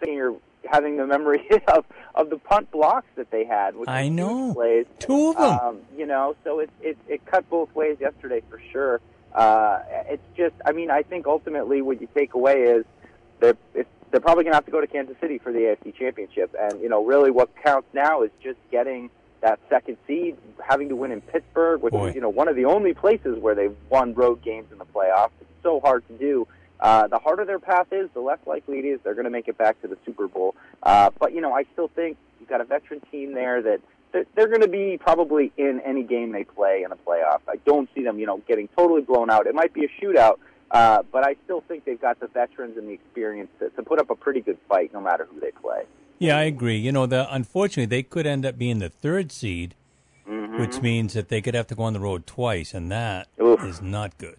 think 0.00 0.16
you're 0.16 0.36
having 0.64 0.96
the 0.96 1.06
memory 1.06 1.48
of 1.68 1.84
of 2.14 2.30
the 2.30 2.38
punt 2.38 2.70
blocks 2.70 3.06
that 3.16 3.30
they 3.30 3.44
had. 3.44 3.76
Which 3.76 3.88
I 3.88 4.08
know. 4.08 4.52
Plays. 4.54 4.86
Two 4.98 5.30
of 5.30 5.36
them. 5.36 5.58
Um, 5.60 5.78
you 5.96 6.06
know, 6.06 6.36
so 6.44 6.60
it 6.60 6.70
it 6.80 6.98
it 7.08 7.24
cut 7.26 7.48
both 7.48 7.74
ways 7.74 7.96
yesterday 8.00 8.42
for 8.50 8.60
sure. 8.72 9.00
Uh, 9.34 9.82
it's 10.08 10.22
just, 10.34 10.54
I 10.64 10.72
mean, 10.72 10.90
I 10.90 11.02
think 11.02 11.26
ultimately 11.26 11.82
what 11.82 12.00
you 12.00 12.08
take 12.14 12.32
away 12.32 12.62
is 12.62 12.86
that 13.40 13.58
it's 13.74 13.88
they're 14.10 14.20
probably 14.20 14.44
going 14.44 14.52
to 14.52 14.56
have 14.56 14.64
to 14.64 14.70
go 14.70 14.80
to 14.80 14.86
Kansas 14.86 15.16
City 15.20 15.38
for 15.38 15.52
the 15.52 15.58
AFC 15.58 15.94
Championship. 15.94 16.54
And, 16.58 16.80
you 16.80 16.88
know, 16.88 17.04
really 17.04 17.30
what 17.30 17.50
counts 17.62 17.88
now 17.92 18.22
is 18.22 18.30
just 18.42 18.58
getting 18.70 19.10
that 19.42 19.58
second 19.68 19.98
seed, 20.06 20.36
having 20.66 20.88
to 20.88 20.96
win 20.96 21.12
in 21.12 21.20
Pittsburgh, 21.20 21.82
which 21.82 21.92
Boy. 21.92 22.08
is, 22.08 22.14
you 22.14 22.20
know, 22.20 22.28
one 22.28 22.48
of 22.48 22.56
the 22.56 22.64
only 22.64 22.94
places 22.94 23.38
where 23.38 23.54
they've 23.54 23.76
won 23.90 24.14
road 24.14 24.42
games 24.42 24.72
in 24.72 24.78
the 24.78 24.86
playoffs. 24.86 25.30
So 25.66 25.80
hard 25.80 26.06
to 26.06 26.14
do. 26.14 26.46
Uh, 26.78 27.08
the 27.08 27.18
harder 27.18 27.44
their 27.44 27.58
path 27.58 27.88
is, 27.90 28.08
the 28.14 28.20
less 28.20 28.38
likely 28.46 28.78
it 28.78 28.84
is 28.84 29.00
they're 29.02 29.14
going 29.14 29.24
to 29.24 29.30
make 29.30 29.48
it 29.48 29.58
back 29.58 29.80
to 29.82 29.88
the 29.88 29.98
Super 30.06 30.28
Bowl. 30.28 30.54
Uh, 30.80 31.10
but, 31.18 31.32
you 31.34 31.40
know, 31.40 31.52
I 31.52 31.64
still 31.72 31.88
think 31.88 32.16
you've 32.38 32.48
got 32.48 32.60
a 32.60 32.64
veteran 32.64 33.00
team 33.10 33.34
there 33.34 33.60
that 33.62 33.80
they're, 34.12 34.26
they're 34.36 34.46
going 34.46 34.60
to 34.60 34.68
be 34.68 34.96
probably 34.96 35.52
in 35.56 35.80
any 35.84 36.04
game 36.04 36.30
they 36.30 36.44
play 36.44 36.84
in 36.84 36.90
the 36.90 36.96
playoffs. 36.96 37.40
I 37.48 37.56
don't 37.64 37.88
see 37.96 38.04
them, 38.04 38.20
you 38.20 38.26
know, 38.26 38.40
getting 38.46 38.68
totally 38.76 39.02
blown 39.02 39.28
out. 39.28 39.48
It 39.48 39.56
might 39.56 39.74
be 39.74 39.84
a 39.84 39.88
shootout, 40.00 40.38
uh, 40.70 41.02
but 41.10 41.26
I 41.26 41.34
still 41.44 41.62
think 41.66 41.84
they've 41.84 42.00
got 42.00 42.20
the 42.20 42.28
veterans 42.28 42.76
and 42.76 42.86
the 42.86 42.92
experience 42.92 43.50
to, 43.58 43.70
to 43.70 43.82
put 43.82 43.98
up 43.98 44.10
a 44.10 44.14
pretty 44.14 44.40
good 44.40 44.58
fight 44.68 44.92
no 44.92 45.00
matter 45.00 45.26
who 45.28 45.40
they 45.40 45.50
play. 45.50 45.82
Yeah, 46.20 46.38
I 46.38 46.42
agree. 46.42 46.76
You 46.76 46.92
know, 46.92 47.06
the 47.06 47.26
unfortunately 47.34 47.86
they 47.86 48.04
could 48.04 48.26
end 48.26 48.46
up 48.46 48.56
being 48.56 48.78
the 48.78 48.88
third 48.88 49.32
seed, 49.32 49.74
mm-hmm. 50.28 50.60
which 50.60 50.80
means 50.80 51.14
that 51.14 51.28
they 51.28 51.40
could 51.40 51.54
have 51.54 51.66
to 51.66 51.74
go 51.74 51.82
on 51.82 51.92
the 51.92 52.00
road 52.00 52.24
twice, 52.24 52.72
and 52.72 52.92
that 52.92 53.26
Oof. 53.42 53.64
is 53.64 53.82
not 53.82 54.16
good. 54.18 54.36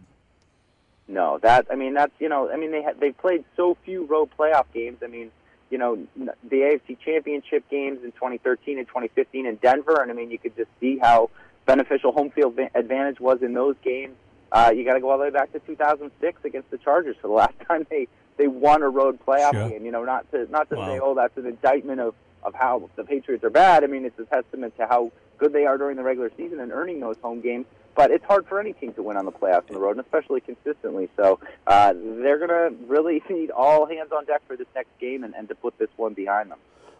No, 1.07 1.39
that 1.41 1.67
I 1.71 1.75
mean 1.75 1.93
that's 1.93 2.13
you 2.19 2.29
know 2.29 2.49
I 2.49 2.57
mean 2.57 2.71
they 2.71 2.83
ha- 2.83 2.97
they 2.99 3.11
played 3.11 3.45
so 3.55 3.77
few 3.85 4.05
road 4.05 4.29
playoff 4.37 4.65
games. 4.73 4.97
I 5.03 5.07
mean 5.07 5.31
you 5.69 5.77
know 5.77 5.97
the 6.15 6.57
AFC 6.57 6.97
Championship 6.99 7.69
games 7.69 7.99
in 8.03 8.11
2013 8.13 8.77
and 8.77 8.87
2015 8.87 9.45
in 9.45 9.55
Denver, 9.55 10.01
and 10.01 10.11
I 10.11 10.13
mean 10.13 10.31
you 10.31 10.39
could 10.39 10.55
just 10.55 10.69
see 10.79 10.97
how 10.97 11.29
beneficial 11.65 12.11
home 12.11 12.31
field 12.31 12.57
advantage 12.75 13.19
was 13.19 13.41
in 13.41 13.53
those 13.53 13.75
games. 13.83 14.15
Uh, 14.51 14.71
you 14.73 14.85
got 14.85 14.93
to 14.93 15.01
go 15.01 15.09
all 15.09 15.17
the 15.17 15.25
way 15.25 15.29
back 15.29 15.51
to 15.51 15.59
2006 15.59 16.45
against 16.45 16.71
the 16.71 16.77
Chargers 16.77 17.17
for 17.21 17.27
the 17.27 17.33
last 17.33 17.53
time 17.67 17.85
they 17.89 18.07
they 18.37 18.47
won 18.47 18.81
a 18.81 18.89
road 18.89 19.19
playoff 19.25 19.53
sure. 19.53 19.69
game. 19.69 19.85
You 19.85 19.91
know, 19.91 20.03
not 20.03 20.29
to 20.31 20.49
not 20.51 20.69
to 20.69 20.75
wow. 20.75 20.87
say, 20.87 20.99
oh, 20.99 21.15
that's 21.15 21.37
an 21.37 21.45
indictment 21.45 22.01
of 22.01 22.15
of 22.47 22.55
how 22.55 22.89
the 22.95 23.03
Patriots 23.03 23.43
are 23.43 23.49
bad. 23.49 23.83
I 23.83 23.87
mean, 23.87 24.05
it's 24.05 24.17
a 24.17 24.23
testament 24.23 24.75
to 24.77 24.87
how 24.87 25.11
good 25.37 25.51
they 25.53 25.65
are 25.65 25.77
during 25.77 25.97
the 25.97 26.03
regular 26.03 26.31
season 26.37 26.59
and 26.61 26.71
earning 26.71 26.99
those 27.01 27.17
home 27.21 27.41
games. 27.41 27.65
But 27.93 28.09
it's 28.11 28.23
hard 28.25 28.47
for 28.47 28.59
any 28.59 28.73
team 28.73 28.93
to 28.93 29.03
win 29.03 29.17
on 29.17 29.25
the 29.25 29.31
playoffs 29.31 29.67
on 29.69 29.73
the 29.73 29.79
road, 29.79 29.97
and 29.97 29.99
especially 30.05 30.39
consistently. 30.39 31.09
So 31.17 31.39
uh, 31.67 31.93
they're 31.93 32.37
going 32.37 32.49
to 32.49 32.73
really 32.87 33.21
need 33.29 33.51
all 33.51 33.85
hands 33.85 34.11
on 34.15 34.25
deck 34.25 34.41
for 34.47 34.55
this 34.55 34.67
next 34.73 34.97
game 34.99 35.23
and, 35.23 35.35
and 35.35 35.47
to 35.49 35.55
put 35.55 35.77
this 35.77 35.89
one 35.97 36.13
behind 36.13 36.49
them. 36.51 36.59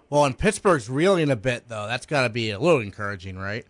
Well, 0.10 0.26
and 0.26 0.38
Pittsburgh's 0.38 0.90
reeling 0.90 1.30
a 1.30 1.36
bit, 1.36 1.70
though. 1.70 1.88
That's 1.88 2.06
got 2.06 2.24
to 2.24 2.30
be 2.30 2.50
a 2.52 2.60
little 2.60 2.82
encouraging, 2.82 3.38
right? 3.38 3.66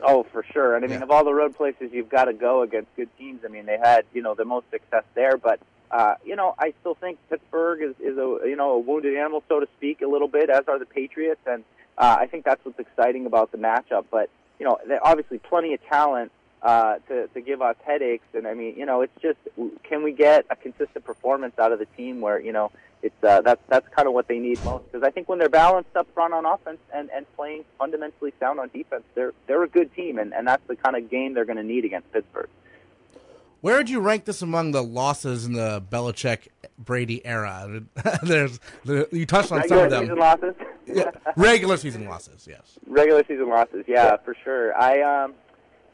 Oh, 0.00 0.22
for 0.32 0.44
sure. 0.52 0.74
And 0.76 0.84
I 0.84 0.88
mean, 0.88 0.98
Yeah. 0.98 1.04
of 1.04 1.10
all 1.10 1.24
the 1.24 1.34
road 1.34 1.54
places 1.56 1.90
you've 1.92 2.08
got 2.08 2.26
to 2.26 2.32
go 2.34 2.62
against 2.62 2.94
good 2.96 3.08
teams, 3.18 3.40
I 3.44 3.48
mean, 3.48 3.66
they 3.66 3.78
had 3.78 4.04
you 4.14 4.22
know 4.22 4.34
the 4.34 4.44
most 4.44 4.70
success 4.70 5.04
there. 5.14 5.36
But 5.36 5.60
uh, 5.90 6.14
you 6.24 6.36
know, 6.36 6.54
I 6.58 6.74
still 6.80 6.94
think 6.94 7.18
Pittsburgh 7.30 7.82
is 7.82 7.94
is 8.00 8.18
a 8.18 8.38
you 8.48 8.56
know 8.56 8.72
a 8.72 8.78
wounded 8.78 9.16
animal, 9.16 9.42
so 9.48 9.60
to 9.60 9.68
speak, 9.76 10.02
a 10.02 10.06
little 10.06 10.28
bit, 10.28 10.50
as 10.50 10.64
are 10.68 10.78
the 10.78 10.86
Patriots. 10.86 11.40
And 11.46 11.64
uh, 11.96 12.16
I 12.18 12.26
think 12.26 12.44
that's 12.44 12.64
what's 12.64 12.78
exciting 12.78 13.26
about 13.26 13.52
the 13.52 13.58
matchup. 13.58 14.06
But 14.10 14.30
you 14.58 14.66
know, 14.66 14.78
obviously 15.02 15.38
plenty 15.38 15.74
of 15.74 15.84
talent 15.86 16.32
uh, 16.62 16.96
to 17.08 17.28
to 17.28 17.40
give 17.40 17.62
us 17.62 17.76
headaches. 17.86 18.26
And 18.34 18.46
I 18.46 18.54
mean, 18.54 18.76
you 18.76 18.86
know, 18.86 19.02
it's 19.02 19.22
just 19.22 19.38
can 19.82 20.02
we 20.02 20.12
get 20.12 20.46
a 20.50 20.56
consistent 20.56 21.04
performance 21.04 21.58
out 21.58 21.72
of 21.72 21.78
the 21.78 21.86
team 21.96 22.20
where 22.20 22.40
you 22.40 22.52
know 22.52 22.70
it's 23.04 23.22
uh, 23.22 23.42
that's 23.42 23.60
that's 23.68 23.86
kind 23.90 24.08
of 24.08 24.14
what 24.14 24.28
they 24.28 24.38
need 24.38 24.64
most 24.64 24.90
because 24.90 25.06
I 25.06 25.10
think 25.10 25.28
when 25.28 25.38
they're 25.38 25.50
balanced 25.50 25.94
up 25.94 26.08
front 26.14 26.32
on 26.32 26.46
offense 26.46 26.78
and, 26.92 27.10
and 27.10 27.26
playing 27.36 27.64
fundamentally 27.78 28.32
sound 28.40 28.58
on 28.58 28.70
defense, 28.72 29.04
they're 29.14 29.34
they're 29.46 29.62
a 29.62 29.68
good 29.68 29.94
team, 29.94 30.18
and, 30.18 30.32
and 30.32 30.48
that's 30.48 30.66
the 30.66 30.74
kind 30.74 30.96
of 30.96 31.10
game 31.10 31.34
they're 31.34 31.44
going 31.44 31.58
to 31.58 31.62
need 31.62 31.84
against 31.84 32.10
Pittsburgh. 32.12 32.48
Where 33.64 33.78
would 33.78 33.88
you 33.88 34.00
rank 34.00 34.26
this 34.26 34.42
among 34.42 34.72
the 34.72 34.82
losses 34.82 35.46
in 35.46 35.54
the 35.54 35.82
Belichick 35.90 36.48
Brady 36.78 37.24
era? 37.24 37.82
There's 38.22 38.60
the, 38.84 39.08
you 39.10 39.24
touched 39.24 39.52
on 39.52 39.66
some 39.66 39.78
of 39.78 39.90
them. 39.90 40.02
season 40.02 40.18
losses, 40.18 40.54
Yeah, 40.84 41.10
regular 41.34 41.78
season 41.78 42.04
losses, 42.04 42.46
yes. 42.46 42.78
regular 42.86 43.24
season 43.26 43.48
losses, 43.48 43.86
yeah, 43.88 44.18
for 44.22 44.36
sure. 44.44 44.76
I 44.78 45.00
um, 45.00 45.32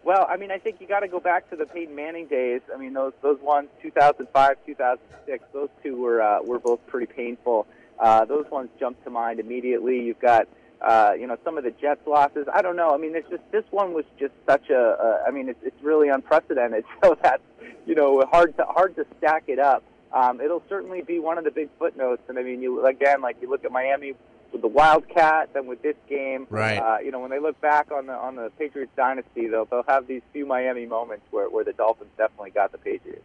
well, 0.02 0.26
I 0.28 0.36
mean, 0.36 0.50
I 0.50 0.58
think 0.58 0.80
you 0.80 0.88
got 0.88 1.00
to 1.00 1.06
go 1.08 1.20
back 1.20 1.48
to 1.50 1.54
the 1.54 1.64
Peyton 1.64 1.94
Manning 1.94 2.26
days. 2.26 2.60
I 2.74 2.76
mean, 2.76 2.92
those 2.92 3.12
those 3.22 3.38
ones, 3.40 3.68
2005, 3.82 4.56
2006, 4.66 5.44
those 5.52 5.68
two 5.80 5.96
were 5.96 6.20
uh, 6.20 6.42
were 6.42 6.58
both 6.58 6.84
pretty 6.88 7.06
painful. 7.06 7.68
Uh, 8.00 8.24
those 8.24 8.50
ones 8.50 8.70
jump 8.80 9.00
to 9.04 9.10
mind 9.10 9.38
immediately. 9.38 10.02
You've 10.02 10.18
got 10.18 10.48
uh, 10.80 11.12
you 11.18 11.26
know 11.26 11.36
some 11.44 11.58
of 11.58 11.64
the 11.64 11.70
Jets 11.72 12.06
losses. 12.06 12.46
I 12.52 12.62
don't 12.62 12.76
know. 12.76 12.94
I 12.94 12.98
mean, 12.98 13.14
it's 13.14 13.28
just 13.28 13.42
this 13.52 13.64
one 13.70 13.92
was 13.92 14.04
just 14.18 14.32
such 14.48 14.70
a. 14.70 14.74
a 14.74 15.24
I 15.28 15.30
mean, 15.30 15.48
it's 15.48 15.60
it's 15.62 15.82
really 15.82 16.08
unprecedented. 16.08 16.84
So 17.02 17.16
that's 17.22 17.42
you 17.86 17.94
know 17.94 18.22
hard 18.30 18.56
to 18.58 18.64
hard 18.64 18.96
to 18.96 19.06
stack 19.18 19.44
it 19.48 19.58
up. 19.58 19.82
Um, 20.12 20.40
it'll 20.40 20.62
certainly 20.68 21.02
be 21.02 21.18
one 21.18 21.38
of 21.38 21.44
the 21.44 21.50
big 21.50 21.68
footnotes. 21.78 22.22
And 22.28 22.38
I 22.38 22.42
mean, 22.42 22.62
you 22.62 22.84
again, 22.86 23.20
like 23.20 23.36
you 23.40 23.48
look 23.48 23.64
at 23.64 23.72
Miami 23.72 24.14
with 24.52 24.62
the 24.62 24.68
Wildcat, 24.68 25.50
then 25.54 25.66
with 25.66 25.80
this 25.82 25.96
game, 26.08 26.46
Right. 26.50 26.78
Uh, 26.78 26.98
you 26.98 27.12
know, 27.12 27.20
when 27.20 27.30
they 27.30 27.38
look 27.38 27.60
back 27.60 27.92
on 27.92 28.06
the 28.06 28.14
on 28.14 28.36
the 28.36 28.50
Patriots 28.58 28.92
dynasty, 28.96 29.48
they'll 29.48 29.66
they'll 29.66 29.84
have 29.86 30.06
these 30.06 30.22
few 30.32 30.46
Miami 30.46 30.86
moments 30.86 31.24
where 31.30 31.48
where 31.48 31.64
the 31.64 31.72
Dolphins 31.72 32.10
definitely 32.16 32.50
got 32.50 32.72
the 32.72 32.78
Patriots. 32.78 33.22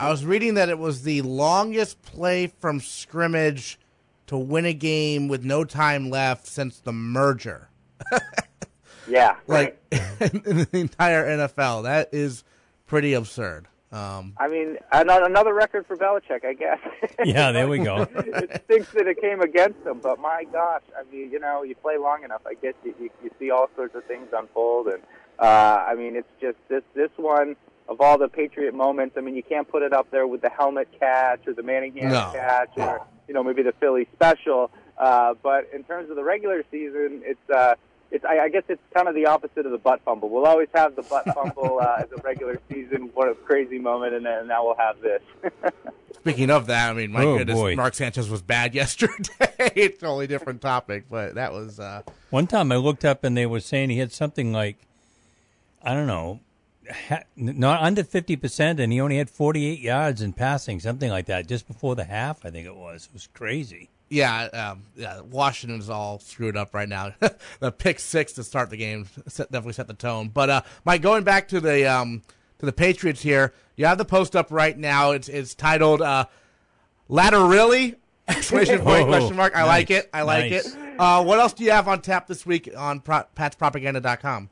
I 0.00 0.10
was 0.10 0.24
reading 0.24 0.54
that 0.54 0.68
it 0.68 0.78
was 0.78 1.02
the 1.02 1.22
longest 1.22 2.02
play 2.02 2.48
from 2.48 2.80
scrimmage 2.80 3.78
to 4.32 4.38
win 4.38 4.64
a 4.64 4.72
game 4.74 5.28
with 5.28 5.44
no 5.44 5.64
time 5.64 6.10
left 6.10 6.46
since 6.46 6.78
the 6.80 6.92
merger. 6.92 7.68
Yeah, 9.08 9.34
Like 9.48 9.82
in 9.90 10.42
the 10.42 10.68
entire 10.74 11.26
NFL. 11.26 11.82
That 11.82 12.10
is 12.12 12.44
pretty 12.86 13.14
absurd. 13.14 13.66
Um, 13.90 14.32
I 14.38 14.46
mean, 14.48 14.78
another 14.92 15.52
record 15.52 15.86
for 15.86 15.96
Belichick, 15.96 16.44
I 16.46 16.54
guess. 16.54 16.78
Yeah, 17.24 17.50
there 17.52 17.66
we 17.68 17.78
go. 17.80 18.06
it 18.14 18.62
stinks 18.64 18.90
that 18.92 19.06
it 19.08 19.20
came 19.20 19.40
against 19.42 19.84
him, 19.84 19.98
but 20.00 20.18
my 20.20 20.44
gosh, 20.50 20.82
I 20.96 21.02
mean, 21.12 21.30
you 21.30 21.40
know, 21.40 21.62
you 21.62 21.74
play 21.74 21.98
long 21.98 22.22
enough, 22.24 22.42
I 22.46 22.54
guess 22.54 22.74
you, 22.84 22.94
you, 22.98 23.10
you 23.24 23.30
see 23.40 23.50
all 23.50 23.68
sorts 23.76 23.94
of 23.96 24.04
things 24.04 24.28
unfold, 24.32 24.86
and 24.86 25.02
uh, 25.38 25.84
I 25.86 25.94
mean, 25.96 26.14
it's 26.16 26.30
just 26.40 26.56
this 26.68 26.82
this 26.94 27.10
one. 27.16 27.56
of 27.88 28.00
all 28.00 28.16
the 28.16 28.28
Patriot 28.28 28.72
moments. 28.72 29.16
I 29.18 29.20
mean, 29.20 29.34
you 29.34 29.42
can't 29.42 29.68
put 29.68 29.82
it 29.82 29.92
up 29.92 30.10
there 30.12 30.26
with 30.28 30.40
the 30.42 30.48
helmet 30.50 30.88
catch 30.98 31.46
or 31.48 31.52
the 31.52 31.62
Manningham 31.64 32.12
No. 32.12 32.30
catch 32.32 32.70
or 32.76 33.04
you 33.32 33.34
know 33.34 33.42
maybe 33.42 33.62
the 33.62 33.72
Philly 33.80 34.06
special. 34.12 34.70
Uh, 34.98 35.32
but 35.42 35.70
in 35.74 35.82
terms 35.84 36.10
of 36.10 36.16
the 36.16 36.22
regular 36.22 36.62
season, 36.70 37.22
it's 37.24 37.50
uh, 37.50 37.74
it's 38.10 38.22
I, 38.26 38.40
I 38.40 38.48
guess 38.50 38.64
it's 38.68 38.82
kind 38.94 39.08
of 39.08 39.14
the 39.14 39.24
opposite 39.24 39.64
of 39.64 39.72
the 39.72 39.78
butt 39.78 40.02
fumble. 40.04 40.28
We'll 40.28 40.44
always 40.44 40.68
have 40.74 40.94
the 40.96 41.02
butt 41.02 41.24
fumble 41.34 41.78
uh, 41.80 41.96
as 42.02 42.12
a 42.12 42.20
regular 42.20 42.60
season, 42.70 43.08
what 43.14 43.28
a 43.30 43.34
crazy 43.34 43.78
moment, 43.78 44.12
and 44.12 44.26
then 44.26 44.48
now 44.48 44.66
we'll 44.66 44.76
have 44.76 45.00
this. 45.00 45.22
Speaking 46.18 46.50
of 46.50 46.66
that, 46.66 46.90
I 46.90 46.92
mean, 46.92 47.10
my 47.10 47.24
Oh, 47.24 47.38
goodness, 47.38 47.58
boy. 47.58 47.74
Mark 47.74 47.94
Sanchez 47.94 48.28
was 48.28 48.42
bad 48.42 48.74
yesterday. 48.82 49.14
it's 49.74 49.96
a 49.96 50.00
totally 50.02 50.26
different 50.26 50.60
topic, 50.60 51.06
but 51.10 51.34
that 51.36 51.52
was 51.54 51.80
uh, 51.80 52.02
One 52.28 52.46
time 52.46 52.70
I 52.70 52.76
looked 52.76 53.04
up 53.06 53.24
and 53.24 53.34
they 53.34 53.46
were 53.46 53.60
saying 53.60 53.88
he 53.90 53.96
had 53.98 54.12
something 54.12 54.52
like, 54.52 54.76
I 55.82 55.94
don't 55.94 56.06
know, 56.06 56.38
ha- 56.38 56.51
not 57.36 57.82
under 57.82 58.02
50%, 58.02 58.78
and 58.78 58.92
he 58.92 59.00
only 59.00 59.18
had 59.18 59.30
48 59.30 59.78
yards 59.80 60.22
in 60.22 60.32
passing, 60.32 60.80
something 60.80 61.10
like 61.10 61.26
that, 61.26 61.46
just 61.46 61.66
before 61.68 61.94
the 61.94 62.04
half, 62.04 62.44
I 62.44 62.50
think 62.50 62.66
it 62.66 62.74
was. 62.74 63.06
It 63.06 63.12
was 63.12 63.28
crazy. 63.28 63.88
yeah, 64.08 64.44
um, 64.46 64.82
yeah. 64.96 65.20
Washington's 65.20 65.88
all 65.88 66.18
screwed 66.18 66.56
up 66.56 66.74
right 66.74 66.88
now. 66.88 67.14
the 67.60 67.72
pick 67.72 67.98
six 67.98 68.32
to 68.34 68.44
start 68.44 68.70
the 68.70 68.76
game 68.76 69.06
set, 69.28 69.50
definitely 69.50 69.72
set 69.74 69.86
the 69.86 69.94
tone. 69.94 70.28
But 70.28 70.50
uh, 70.50 70.62
Mike, 70.84 71.02
going 71.02 71.24
back 71.24 71.48
to 71.48 71.60
the 71.60 71.86
um, 71.86 72.22
to 72.58 72.66
the 72.66 72.72
Patriots 72.72 73.22
here, 73.22 73.54
you 73.76 73.86
have 73.86 73.98
the 73.98 74.04
post 74.04 74.36
up 74.36 74.48
right 74.50 74.76
now. 74.76 75.12
It's 75.12 75.28
it's 75.28 75.54
titled 75.54 76.02
uh, 76.02 76.26
"Ladder 77.08 77.46
Really?" 77.46 77.94
Exclamation 78.28 78.80
point! 78.80 79.04
Oh, 79.04 79.06
question 79.06 79.36
mark. 79.36 79.56
I 79.56 79.64
like 79.64 79.90
it. 79.90 80.10
I 80.12 80.22
like 80.22 80.50
nice. 80.50 80.74
it. 80.74 80.78
Uh, 80.98 81.24
what 81.24 81.38
else 81.40 81.54
do 81.54 81.64
you 81.64 81.70
have 81.70 81.88
on 81.88 82.02
tap 82.02 82.26
this 82.26 82.44
week 82.44 82.68
on 82.76 83.00
pro- 83.00 83.24
patspropaganda.com? 83.34 84.50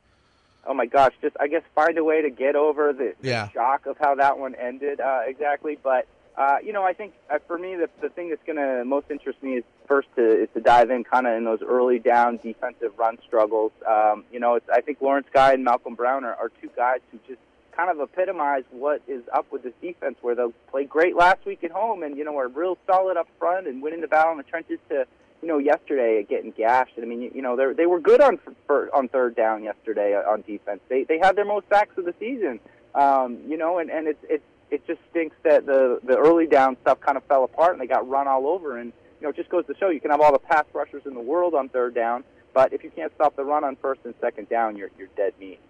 Oh 0.67 0.75
my 0.75 0.87
gosh! 0.87 1.13
Just 1.23 1.37
I 1.41 1.47
guess 1.49 1.63
find 1.75 1.97
a 1.99 2.05
way 2.05 2.23
to 2.23 2.31
get 2.31 2.55
over 2.57 2.93
the, 2.93 3.15
Yeah. 3.23 3.49
shock 3.51 3.87
of 3.87 3.97
how 3.99 4.15
that 4.17 4.39
one 4.39 4.55
ended 4.55 5.01
uh, 5.01 5.21
exactly. 5.27 5.79
But 5.83 6.07
uh, 6.37 6.57
you 6.65 6.73
know, 6.73 6.85
I 6.85 6.93
think 6.93 7.15
uh, 7.31 7.39
for 7.47 7.59
me, 7.59 7.77
the 7.77 7.89
the 8.01 8.09
thing 8.11 8.29
that's 8.31 8.43
going 8.45 8.57
to 8.57 8.85
most 8.85 9.07
interest 9.11 9.43
me 9.43 9.55
is 9.57 9.65
first 9.89 10.09
to 10.17 10.43
is 10.43 10.49
to 10.55 10.61
dive 10.61 10.91
in 10.91 11.05
kind 11.05 11.27
of 11.27 11.37
in 11.37 11.45
those 11.45 11.61
early 11.63 11.99
down 11.99 12.39
defensive 12.43 12.93
run 12.99 13.19
struggles. 13.27 13.73
Um, 13.89 14.25
you 14.33 14.39
know, 14.39 14.55
it's, 14.55 14.69
I 14.69 14.81
think 14.81 15.01
Lawrence 15.01 15.27
Guy 15.33 15.55
and 15.55 15.65
Malcolm 15.65 15.95
Brown 15.95 16.25
are, 16.25 16.35
are 16.35 16.51
two 16.61 16.71
guys 16.77 17.01
who 17.11 17.19
just 17.27 17.41
kind 17.77 17.91
of 17.91 18.01
epitomize 18.01 18.65
what 18.71 19.01
is 19.09 19.23
up 19.33 19.51
with 19.51 19.63
this 19.63 19.73
defense, 19.81 20.17
where 20.21 20.35
they'll 20.35 20.53
play 20.71 20.85
great 20.85 21.17
last 21.17 21.45
week 21.47 21.65
at 21.65 21.71
home 21.71 22.03
and 22.03 22.17
you 22.19 22.25
know 22.25 22.37
are 22.39 22.49
real 22.49 22.77
solid 22.87 23.17
up 23.17 23.29
front 23.39 23.67
and 23.67 23.83
winning 23.83 24.01
the 24.03 24.09
battle 24.09 24.33
in 24.33 24.39
the 24.39 24.45
trenches 24.45 24.79
to 24.91 25.07
you 25.43 25.49
know, 25.49 25.59
yesterday 25.59 26.25
getting 26.29 26.51
gashed. 26.51 26.93
I 26.99 27.05
mean, 27.05 27.23
you, 27.23 27.31
you 27.35 27.43
know, 27.43 27.57
they 27.57 27.73
they 27.73 27.87
were 27.87 28.01
good 28.01 28.21
on 28.21 28.39
for, 28.67 28.95
on 28.95 29.09
third 29.09 29.37
down 29.37 29.63
yesterday 29.63 30.15
on 30.15 30.43
defense. 30.43 30.81
They 30.89 31.05
they 31.05 31.19
had 31.19 31.37
their 31.37 31.45
most 31.45 31.69
sacks 31.69 31.97
of 31.97 32.05
the 32.05 32.15
season. 32.19 32.61
Um, 32.95 33.39
you 33.47 33.57
know, 33.57 33.79
and 33.79 33.91
and 33.91 34.09
it's 34.09 34.25
it's 34.29 34.45
it 34.71 34.87
just 34.87 35.01
stinks 35.11 35.37
that 35.45 35.67
the 35.67 36.01
the 36.05 36.17
early 36.17 36.47
down 36.47 36.77
stuff 36.83 37.01
kind 37.01 37.17
of 37.17 37.25
fell 37.25 37.45
apart 37.45 37.73
and 37.73 37.81
they 37.81 37.87
got 37.87 38.09
run 38.09 38.29
all 38.29 38.47
over. 38.47 38.79
And 38.79 38.93
you 39.21 39.27
know, 39.27 39.31
it 39.31 39.37
just 39.37 39.49
goes 39.49 39.67
to 39.67 39.75
show 39.79 39.91
you 39.91 40.01
can 40.01 40.11
have 40.11 40.21
all 40.21 40.33
the 40.33 40.39
pass 40.39 40.65
rushers 40.73 41.03
in 41.07 41.15
the 41.15 41.21
world 41.21 41.55
on 41.55 41.69
third 41.69 41.95
down, 41.95 42.25
but 42.55 42.73
if 42.73 42.83
you 42.83 42.91
can't 42.91 43.13
stop 43.15 43.37
the 43.37 43.45
run 43.45 43.65
on 43.65 43.77
first 43.77 44.01
and 44.05 44.15
second 44.21 44.49
down, 44.49 44.77
you're 44.77 44.91
you're 44.99 45.09
dead 45.17 45.35
meat. 45.39 45.61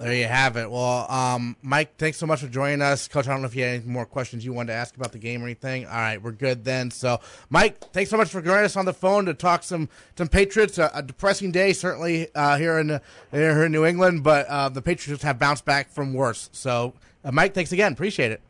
There 0.00 0.14
you 0.14 0.26
have 0.26 0.56
it. 0.56 0.70
Well, 0.70 1.04
um, 1.10 1.56
Mike, 1.60 1.98
thanks 1.98 2.16
so 2.16 2.24
much 2.24 2.40
for 2.40 2.48
joining 2.48 2.80
us. 2.80 3.06
Coach, 3.06 3.28
I 3.28 3.32
don't 3.32 3.42
know 3.42 3.48
if 3.48 3.54
you 3.54 3.64
had 3.64 3.82
any 3.82 3.84
more 3.84 4.06
questions 4.06 4.46
you 4.46 4.54
wanted 4.54 4.68
to 4.68 4.78
ask 4.78 4.96
about 4.96 5.12
the 5.12 5.18
game 5.18 5.42
or 5.42 5.44
anything. 5.44 5.84
All 5.84 5.92
right, 5.92 6.22
we're 6.22 6.32
good 6.32 6.64
then. 6.64 6.90
So, 6.90 7.20
Mike, 7.50 7.78
thanks 7.92 8.08
so 8.10 8.16
much 8.16 8.30
for 8.30 8.40
joining 8.40 8.64
us 8.64 8.78
on 8.78 8.86
the 8.86 8.94
phone 8.94 9.26
to 9.26 9.34
talk 9.34 9.62
some 9.62 9.90
some 10.16 10.26
Patriots. 10.26 10.78
A, 10.78 10.90
a 10.94 11.02
depressing 11.02 11.52
day, 11.52 11.74
certainly 11.74 12.34
uh, 12.34 12.56
here 12.56 12.78
in 12.78 12.98
here 13.30 13.62
in 13.66 13.72
New 13.72 13.84
England, 13.84 14.24
but 14.24 14.46
uh, 14.46 14.70
the 14.70 14.80
Patriots 14.80 15.22
have 15.22 15.38
bounced 15.38 15.66
back 15.66 15.90
from 15.90 16.14
worse. 16.14 16.48
So, 16.50 16.94
uh, 17.22 17.30
Mike, 17.30 17.52
thanks 17.52 17.72
again. 17.72 17.92
Appreciate 17.92 18.32
it. 18.32 18.40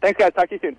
Thanks, 0.00 0.18
guys. 0.18 0.32
Talk 0.32 0.48
to 0.48 0.54
you 0.54 0.60
soon. 0.62 0.76